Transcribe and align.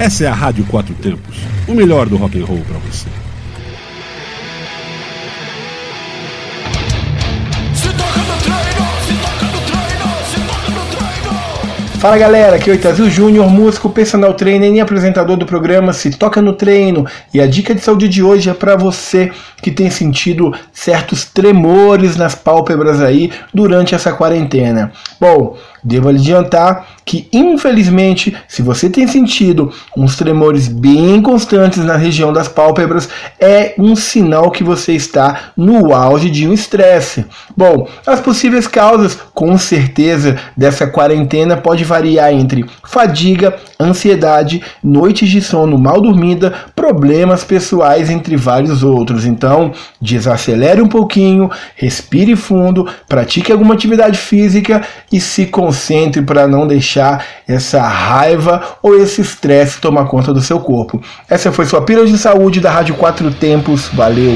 Essa 0.00 0.24
é 0.24 0.28
a 0.28 0.32
Rádio 0.32 0.64
Quatro 0.64 0.94
Tempos, 0.94 1.36
o 1.68 1.74
melhor 1.74 2.08
do 2.08 2.16
rock 2.16 2.40
and 2.40 2.46
roll 2.46 2.62
para 2.66 2.78
você. 2.78 3.06
Fala 11.98 12.16
galera, 12.16 12.56
aqui 12.56 12.70
é 12.70 12.72
o 12.72 12.76
Itazil 12.76 13.10
Júnior, 13.10 13.50
músico, 13.50 13.90
personal 13.90 14.32
trainer 14.32 14.72
e 14.72 14.80
apresentador 14.80 15.36
do 15.36 15.44
programa 15.44 15.92
Se 15.92 16.10
Toca 16.10 16.40
no 16.40 16.54
Treino. 16.54 17.04
E 17.34 17.38
a 17.38 17.46
dica 17.46 17.74
de 17.74 17.82
saúde 17.82 18.08
de 18.08 18.22
hoje 18.22 18.48
é 18.48 18.54
para 18.54 18.74
você 18.74 19.30
que 19.60 19.70
tem 19.70 19.90
sentido 19.90 20.50
certos 20.72 21.26
tremores 21.26 22.16
nas 22.16 22.34
pálpebras 22.34 23.02
aí 23.02 23.30
durante 23.52 23.94
essa 23.94 24.14
quarentena. 24.14 24.92
Bom, 25.20 25.58
devo 25.84 26.08
adiantar 26.08 26.86
que, 27.10 27.26
infelizmente, 27.32 28.36
se 28.46 28.62
você 28.62 28.88
tem 28.88 29.04
sentido 29.08 29.72
uns 29.96 30.14
tremores 30.14 30.68
bem 30.68 31.20
constantes 31.20 31.84
na 31.84 31.96
região 31.96 32.32
das 32.32 32.46
pálpebras, 32.46 33.08
é 33.40 33.74
um 33.76 33.96
sinal 33.96 34.52
que 34.52 34.62
você 34.62 34.92
está 34.92 35.50
no 35.56 35.92
auge 35.92 36.30
de 36.30 36.46
um 36.46 36.52
estresse. 36.52 37.26
Bom, 37.56 37.88
as 38.06 38.20
possíveis 38.20 38.68
causas, 38.68 39.18
com 39.34 39.58
certeza, 39.58 40.38
dessa 40.56 40.86
quarentena 40.86 41.56
pode 41.56 41.82
variar 41.82 42.32
entre 42.32 42.64
fadiga, 42.84 43.56
ansiedade, 43.80 44.62
noites 44.80 45.28
de 45.28 45.40
sono 45.40 45.76
mal 45.76 46.00
dormida, 46.00 46.54
problemas 46.90 47.44
pessoais, 47.44 48.10
entre 48.10 48.36
vários 48.36 48.82
outros. 48.82 49.24
Então, 49.24 49.72
desacelere 50.00 50.82
um 50.82 50.88
pouquinho, 50.88 51.48
respire 51.76 52.34
fundo, 52.34 52.84
pratique 53.08 53.52
alguma 53.52 53.74
atividade 53.74 54.18
física 54.18 54.82
e 55.12 55.20
se 55.20 55.46
concentre 55.46 56.20
para 56.20 56.48
não 56.48 56.66
deixar 56.66 57.24
essa 57.46 57.80
raiva 57.80 58.60
ou 58.82 59.00
esse 59.00 59.20
estresse 59.20 59.80
tomar 59.80 60.06
conta 60.06 60.32
do 60.32 60.40
seu 60.40 60.58
corpo. 60.58 61.00
Essa 61.28 61.52
foi 61.52 61.64
sua 61.64 61.82
pílula 61.82 62.08
de 62.08 62.18
saúde 62.18 62.58
da 62.58 62.70
Rádio 62.72 62.96
Quatro 62.96 63.30
Tempos. 63.30 63.88
Valeu! 63.92 64.34